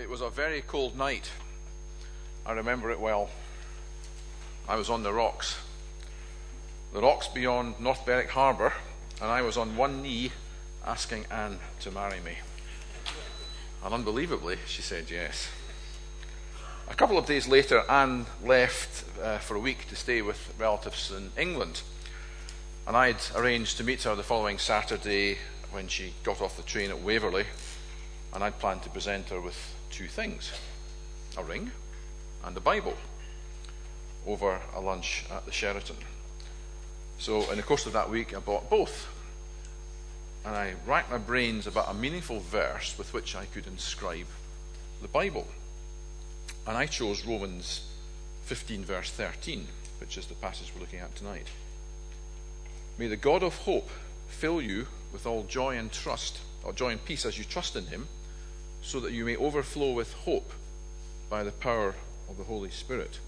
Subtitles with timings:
[0.00, 1.28] It was a very cold night.
[2.46, 3.30] I remember it well.
[4.68, 5.56] I was on the rocks.
[6.92, 8.72] The rocks beyond North Berwick Harbour,
[9.20, 10.30] and I was on one knee
[10.86, 12.38] asking Anne to marry me.
[13.84, 15.48] And unbelievably, she said yes.
[16.88, 21.10] A couple of days later, Anne left uh, for a week to stay with relatives
[21.10, 21.82] in England.
[22.86, 25.38] And I'd arranged to meet her the following Saturday
[25.72, 27.46] when she got off the train at Waverley.
[28.32, 30.52] And I'd planned to present her with two things
[31.36, 31.72] a ring
[32.44, 32.94] and a Bible
[34.28, 35.96] over a lunch at the Sheraton.
[37.18, 39.08] So, in the course of that week, I bought both.
[40.44, 44.28] And I racked my brains about a meaningful verse with which I could inscribe
[45.02, 45.48] the Bible.
[46.64, 47.84] And I chose Romans
[48.44, 49.66] 15, verse 13,
[49.98, 51.48] which is the passage we're looking at tonight.
[52.98, 53.90] May the God of hope
[54.28, 57.86] fill you with all joy and trust, or joy and peace as you trust in
[57.86, 58.06] him,
[58.88, 60.50] so that you may overflow with hope
[61.28, 61.94] by the power
[62.30, 63.18] of the Holy Spirit.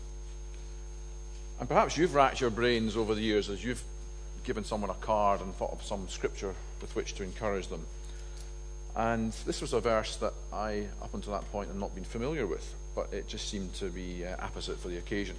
[1.58, 3.82] And perhaps you've racked your brains over the years as you've
[4.42, 7.84] given someone a card and thought of some scripture with which to encourage them.
[8.96, 12.46] And this was a verse that I, up until that point, had not been familiar
[12.46, 15.36] with, but it just seemed to be uh, apposite for the occasion.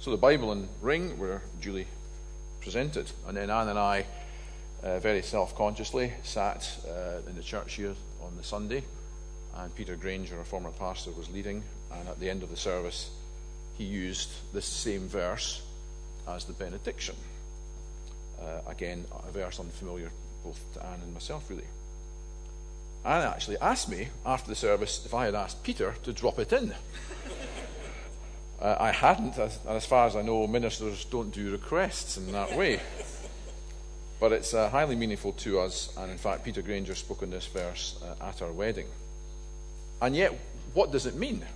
[0.00, 1.86] So the Bible and ring were duly
[2.60, 3.10] presented.
[3.26, 4.04] And then Anne and I,
[4.82, 8.84] uh, very self consciously, sat uh, in the church here on the Sunday
[9.56, 11.62] and Peter Granger, a former pastor, was leading.
[11.92, 13.10] And at the end of the service,
[13.76, 15.62] he used this same verse
[16.26, 17.16] as the benediction.
[18.40, 20.10] Uh, again, a verse unfamiliar
[20.44, 21.66] both to Anne and myself, really.
[23.04, 26.52] Anne actually asked me after the service if I had asked Peter to drop it
[26.52, 26.72] in.
[28.60, 32.56] uh, I hadn't, and as far as I know, ministers don't do requests in that
[32.56, 32.80] way.
[34.20, 37.46] But it's uh, highly meaningful to us, and in fact, Peter Granger spoke on this
[37.46, 38.86] verse uh, at our wedding.
[40.02, 40.36] And yet,
[40.74, 41.46] what does it mean?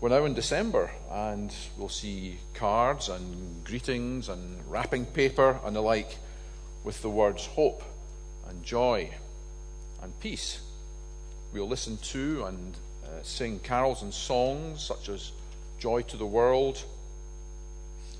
[0.00, 5.82] We're now in December, and we'll see cards and greetings and wrapping paper and the
[5.82, 6.16] like
[6.84, 7.82] with the words hope
[8.48, 9.10] and joy
[10.02, 10.62] and peace.
[11.52, 12.74] We'll listen to and
[13.04, 15.32] uh, sing carols and songs such as
[15.78, 16.82] Joy to the World,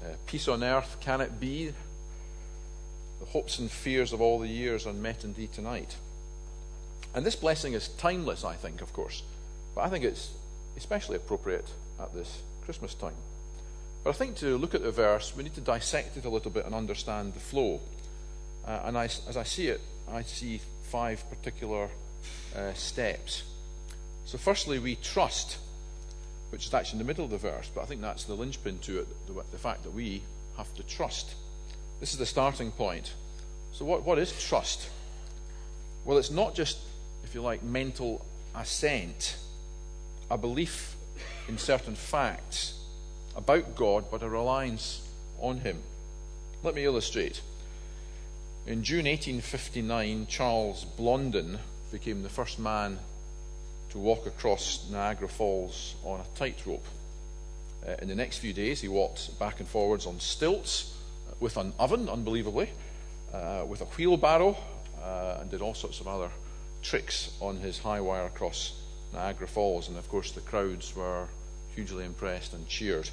[0.04, 1.72] uh, Peace on Earth, Can It Be?
[3.20, 5.96] The hopes and fears of all the years unmet indeed tonight.
[7.16, 9.22] And this blessing is timeless, I think, of course.
[9.74, 10.32] But I think it's
[10.76, 11.66] especially appropriate
[11.98, 13.16] at this Christmas time.
[14.04, 16.50] But I think to look at the verse, we need to dissect it a little
[16.50, 17.80] bit and understand the flow.
[18.66, 19.80] Uh, and I, as I see it,
[20.12, 21.88] I see five particular
[22.54, 23.44] uh, steps.
[24.26, 25.56] So, firstly, we trust,
[26.50, 28.78] which is actually in the middle of the verse, but I think that's the linchpin
[28.80, 30.20] to it the, the fact that we
[30.58, 31.34] have to trust.
[31.98, 33.14] This is the starting point.
[33.72, 34.90] So, what, what is trust?
[36.04, 36.78] Well, it's not just
[37.26, 39.36] if you like, mental assent,
[40.30, 40.94] a belief
[41.48, 42.74] in certain facts
[43.34, 45.06] about God, but a reliance
[45.40, 45.82] on Him.
[46.62, 47.42] Let me illustrate.
[48.66, 51.58] In June 1859, Charles Blondin
[51.90, 52.98] became the first man
[53.90, 56.86] to walk across Niagara Falls on a tightrope.
[57.86, 60.94] Uh, in the next few days, he walked back and forwards on stilts
[61.28, 62.70] uh, with an oven, unbelievably,
[63.34, 64.56] uh, with a wheelbarrow,
[65.02, 66.30] uh, and did all sorts of other
[66.86, 68.80] tricks on his high wire across
[69.12, 71.26] Niagara Falls, and of course the crowds were
[71.74, 73.10] hugely impressed and cheered.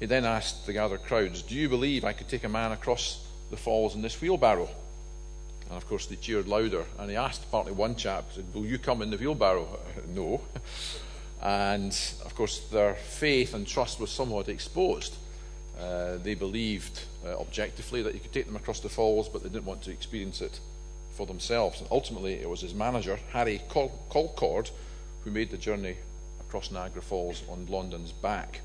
[0.00, 3.24] He then asked the gathered crowds, Do you believe I could take a man across
[3.50, 4.68] the falls in this wheelbarrow?
[5.68, 6.84] And of course they cheered louder.
[6.98, 9.78] And he asked partly one chap, said, Will you come in the wheelbarrow?
[10.08, 10.40] no.
[11.42, 15.14] And of course their faith and trust was somewhat exposed.
[15.78, 19.48] Uh, they believed uh, objectively that you could take them across the falls, but they
[19.48, 20.58] didn't want to experience it
[21.22, 21.80] for themselves.
[21.80, 24.70] And ultimately, it was his manager, Harry Col- Colcord,
[25.22, 25.96] who made the journey
[26.40, 28.60] across Niagara Falls on Blondin's back.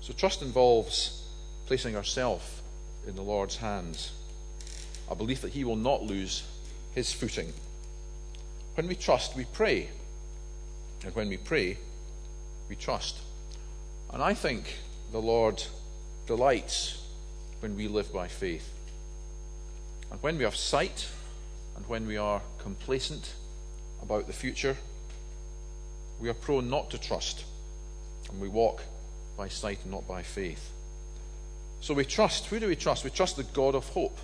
[0.00, 1.26] So trust involves
[1.66, 2.44] placing ourselves
[3.08, 4.12] in the Lord's hands,
[5.10, 6.44] a belief that He will not lose
[6.94, 7.52] His footing.
[8.76, 9.88] When we trust, we pray.
[11.04, 11.78] And when we pray,
[12.68, 13.16] we trust.
[14.12, 14.78] And I think
[15.10, 15.60] the Lord
[16.26, 17.02] delights
[17.58, 18.70] when we live by faith.
[20.12, 21.08] And when we have sight,
[21.76, 23.34] and when we are complacent
[24.02, 24.76] about the future,
[26.20, 27.44] we are prone not to trust,
[28.30, 28.82] and we walk
[29.36, 30.70] by sight and not by faith.
[31.80, 32.46] So we trust.
[32.46, 33.04] Who do we trust?
[33.04, 34.18] We trust the God of hope.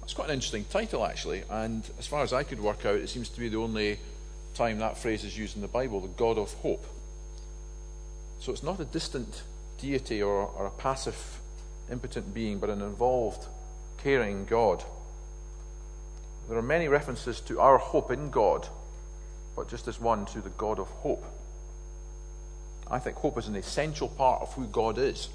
[0.00, 3.08] That's quite an interesting title, actually, and as far as I could work out, it
[3.08, 3.98] seems to be the only
[4.54, 6.86] time that phrase is used in the Bible the God of hope.
[8.40, 9.42] So it's not a distant
[9.78, 11.40] deity or, or a passive,
[11.90, 13.46] impotent being, but an involved,
[13.98, 14.82] caring God.
[16.48, 18.66] There are many references to our hope in God,
[19.54, 21.24] but just as one to the God of hope.
[22.90, 25.28] I think hope is an essential part of who God is.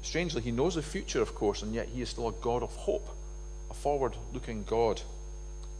[0.00, 2.74] Strangely, He knows the future, of course, and yet He is still a God of
[2.74, 3.06] hope,
[3.70, 5.02] a forward looking God.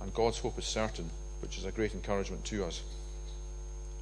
[0.02, 1.08] And God's hope is certain,
[1.40, 2.82] which is a great encouragement to us.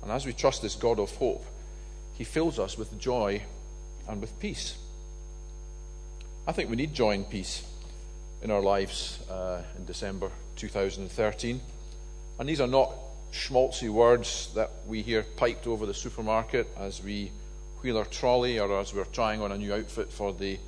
[0.02, 1.44] And as we trust this God of hope,
[2.14, 3.42] He fills us with joy
[4.08, 4.76] and with peace.
[6.48, 7.62] I think we need joy and peace
[8.44, 11.60] in our lives uh, in December 2013.
[12.38, 12.92] And these are not
[13.32, 17.32] schmaltzy words that we hear piped over the supermarket as we
[17.82, 20.58] wheel our trolley or as we're trying on a new outfit for the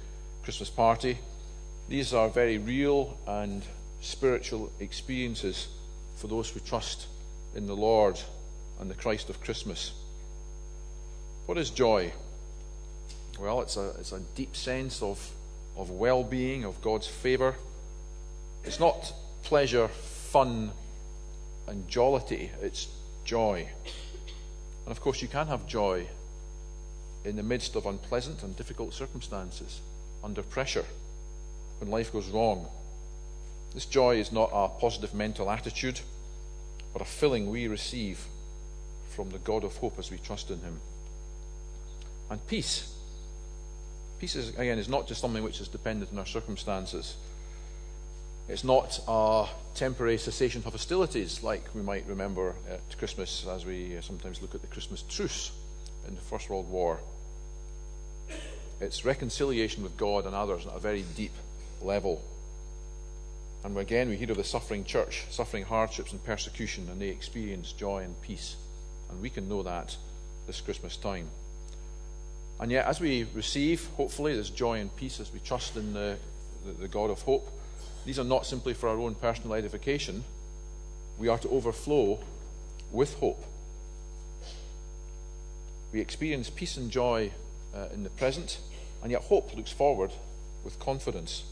[0.43, 1.19] Christmas party.
[1.89, 3.63] These are very real and
[4.01, 5.69] spiritual experiences
[6.17, 7.07] for those who trust
[7.55, 8.19] in the Lord
[8.81, 9.93] and the Christ of Christmas.
[11.45, 12.13] What is joy?
[13.39, 15.31] Well, it's a, it's a deep sense of,
[15.77, 17.55] of well being, of God's favour.
[18.65, 19.13] It's not
[19.43, 20.73] pleasure, fun,
[21.67, 22.89] and jollity, it's
[23.25, 23.69] joy.
[24.85, 26.07] And of course, you can have joy
[27.25, 29.81] in the midst of unpleasant and difficult circumstances,
[30.23, 30.85] under pressure,
[31.81, 32.69] when life goes wrong.
[33.75, 36.01] This joy is not a positive mental attitude,
[36.93, 38.25] but a filling we receive
[39.11, 40.81] from the God of hope as we trust in Him.
[42.31, 42.96] And peace.
[44.19, 47.17] Peace, is, again, is not just something which is dependent on our circumstances.
[48.49, 53.97] It's not a temporary cessation of hostilities like we might remember at Christmas as we
[53.97, 55.51] uh, sometimes look at the Christmas truce
[56.07, 57.01] in the First World War.
[58.81, 61.33] It's reconciliation with God and others at a very deep
[61.83, 62.23] level.
[63.65, 67.73] And again, we hear of the suffering church, suffering hardships and persecution, and they experience
[67.73, 68.55] joy and peace.
[69.11, 69.97] And we can know that
[70.47, 71.29] this Christmas time.
[72.59, 76.17] And yet, as we receive, hopefully, this joy and peace as we trust in the,
[76.65, 77.51] the, the God of hope,
[78.05, 80.25] these are not simply for our own personal edification.
[81.19, 82.19] We are to overflow
[82.93, 83.45] with hope.
[85.93, 87.33] We experience peace and joy
[87.75, 88.59] uh, in the present,
[89.03, 90.13] and yet hope looks forward
[90.65, 91.45] with confidence.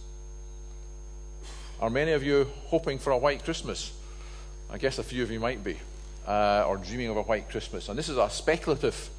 [1.80, 3.92] Are many of you hoping for a white Christmas?
[4.70, 5.78] I guess a few of you might be,
[6.26, 7.88] uh, or dreaming of a white Christmas.
[7.88, 9.10] And this is a speculative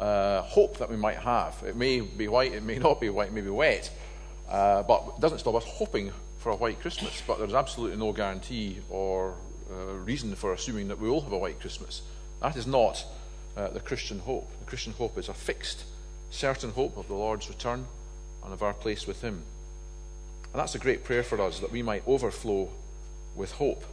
[0.00, 1.62] uh, hope that we might have.
[1.66, 3.90] It may be white, it may not be white, it may be wet,
[4.48, 8.12] uh, but it doesn't stop us hoping for a white Christmas, but there's absolutely no
[8.12, 9.34] guarantee or
[9.70, 12.00] uh, reason for assuming that we will have a white Christmas.
[12.40, 13.04] That is not
[13.56, 14.50] uh, the Christian hope.
[14.60, 15.84] The Christian hope is a fixed,
[16.30, 17.84] certain hope of the Lord's return
[18.42, 19.42] and of our place with Him.
[20.52, 22.70] And that's a great prayer for us that we might overflow
[23.36, 23.84] with hope.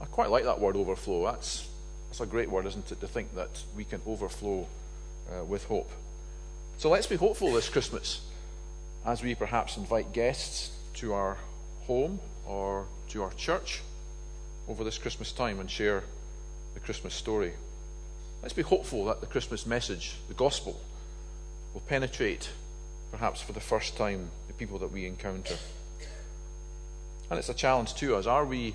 [0.00, 1.24] I quite like that word overflow.
[1.24, 1.68] That's,
[2.08, 4.68] that's a great word, isn't it, to think that we can overflow
[5.30, 5.90] uh, with hope.
[6.78, 8.20] So let's be hopeful this Christmas
[9.06, 11.36] as we perhaps invite guests to our
[11.86, 13.82] home or to our church
[14.68, 16.04] over this Christmas time and share
[16.74, 17.52] the Christmas story.
[18.42, 20.80] Let's be hopeful that the Christmas message, the gospel,
[21.72, 22.50] will penetrate,
[23.10, 25.56] perhaps for the first time, the people that we encounter.
[27.30, 28.26] And it's a challenge to us.
[28.26, 28.74] Are we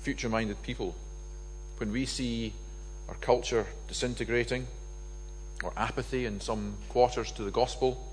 [0.00, 0.94] future minded people?
[1.76, 2.52] When we see
[3.08, 4.66] our culture disintegrating,
[5.62, 8.08] or apathy in some quarters to the gospel,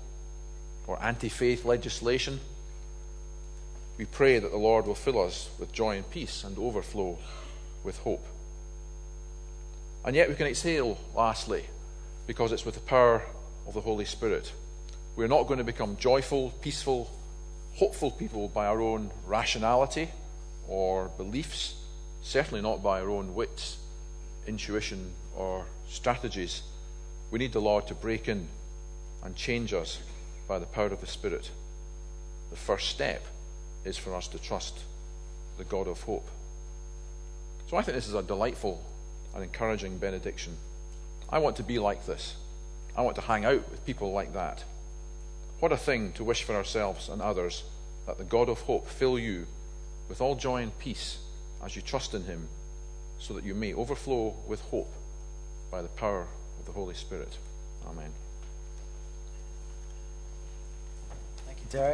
[0.86, 2.40] or anti faith legislation,
[3.98, 7.18] we pray that the Lord will fill us with joy and peace and overflow
[7.84, 8.24] with hope.
[10.04, 11.64] And yet we can exhale, lastly,
[12.26, 13.22] because it's with the power
[13.66, 14.52] of the Holy Spirit.
[15.16, 17.10] We're not going to become joyful, peaceful,
[17.74, 20.08] hopeful people by our own rationality
[20.66, 21.74] or beliefs,
[22.22, 23.76] certainly not by our own wits,
[24.46, 26.62] intuition, or strategies.
[27.30, 28.48] We need the Lord to break in
[29.22, 29.98] and change us
[30.48, 31.50] by the power of the Spirit.
[32.50, 33.24] The first step
[33.84, 34.80] is for us to trust
[35.58, 36.28] the God of hope.
[37.68, 38.82] So I think this is a delightful
[39.34, 40.56] and encouraging benediction.
[41.28, 42.34] I want to be like this.
[42.96, 44.64] I want to hang out with people like that.
[45.60, 47.62] What a thing to wish for ourselves and others
[48.06, 49.46] that the God of hope fill you
[50.08, 51.18] with all joy and peace
[51.64, 52.48] as you trust in him,
[53.18, 54.92] so that you may overflow with hope
[55.70, 56.26] by the power
[56.60, 57.36] of the Holy Spirit.
[57.88, 58.10] Amen.
[61.46, 61.88] Thank you, Derek.